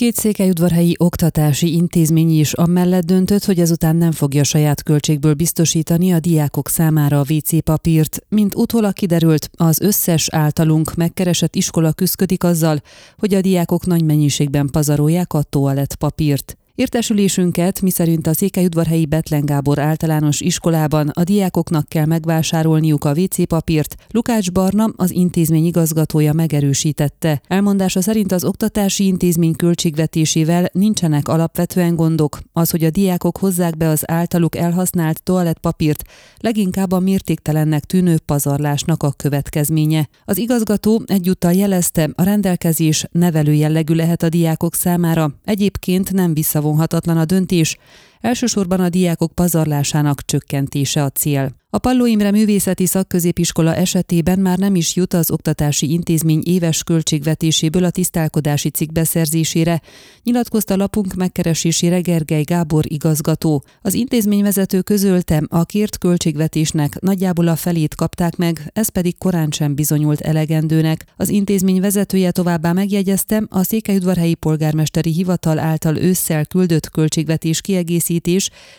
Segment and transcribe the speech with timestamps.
[0.00, 6.20] Két székelyudvarhelyi oktatási intézmény is amellett döntött, hogy ezután nem fogja saját költségből biztosítani a
[6.20, 8.20] diákok számára a WC papírt.
[8.28, 12.80] Mint utólag kiderült, az összes általunk megkeresett iskola küzdik azzal,
[13.18, 16.56] hogy a diákok nagy mennyiségben pazarolják a toalettpapírt.
[16.76, 23.94] Értesülésünket, miszerint a Székelyudvarhelyi Betlen Gábor általános iskolában a diákoknak kell megvásárolniuk a WC papírt,
[24.10, 27.40] Lukács Barna, az intézmény igazgatója megerősítette.
[27.48, 32.38] Elmondása szerint az oktatási intézmény költségvetésével nincsenek alapvetően gondok.
[32.52, 36.02] Az, hogy a diákok hozzák be az általuk elhasznált toalettpapírt,
[36.38, 40.08] leginkább a mértéktelennek tűnő pazarlásnak a következménye.
[40.24, 46.64] Az igazgató egyúttal jelezte, a rendelkezés nevelő jellegű lehet a diákok számára, egyébként nem vissza
[46.66, 47.78] visszavonhatatlan a döntés,
[48.26, 51.54] elsősorban a diákok pazarlásának csökkentése a cél.
[51.70, 57.84] A Palló Imre Művészeti Szakközépiskola esetében már nem is jut az oktatási intézmény éves költségvetéséből
[57.84, 59.80] a tisztálkodási cikk beszerzésére,
[60.22, 63.64] nyilatkozta lapunk megkeresésére Gergely Gábor igazgató.
[63.82, 69.74] Az intézményvezető közölte, a kért költségvetésnek nagyjából a felét kapták meg, ez pedig korán sem
[69.74, 71.04] bizonyult elegendőnek.
[71.16, 78.15] Az intézmény vezetője továbbá megjegyezte, a Székelyudvarhelyi Polgármesteri Hivatal által ősszel küldött költségvetés kiegészítés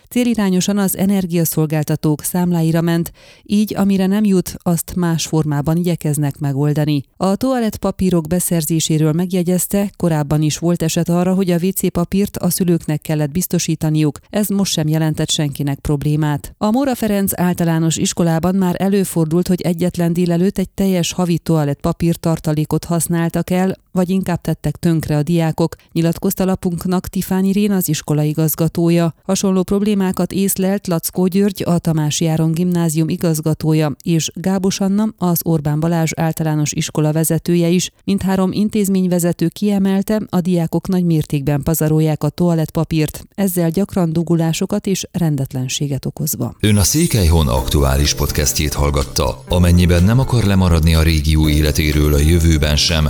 [0.09, 3.11] célirányosan az energiaszolgáltatók számláira ment,
[3.43, 7.03] így amire nem jut, azt más formában igyekeznek megoldani.
[7.17, 13.01] A toalettpapírok beszerzéséről megjegyezte, korábban is volt eset arra, hogy a WC papírt a szülőknek
[13.01, 16.53] kellett biztosítaniuk, ez most sem jelentett senkinek problémát.
[16.57, 22.85] A Móra Ferenc általános iskolában már előfordult, hogy egyetlen délelőtt egy teljes havi toalettpapír tartalékot
[22.85, 29.13] használtak el, vagy inkább tettek tönkre a diákok, nyilatkozta lapunknak Tifányi Rén az iskola igazgatója.
[29.27, 35.79] Hasonló problémákat észlelt Lackó György, a Tamási Áron gimnázium igazgatója, és Gábos Anna, az Orbán
[35.79, 37.91] Balázs általános iskola vezetője is.
[38.03, 46.05] Mindhárom intézményvezető kiemelte, a diákok nagy mértékben pazarolják a toalettpapírt, ezzel gyakran dugulásokat és rendetlenséget
[46.05, 46.55] okozva.
[46.59, 49.43] Ön a Székelyhon aktuális podcastjét hallgatta.
[49.49, 53.09] Amennyiben nem akar lemaradni a régió életéről a jövőben sem,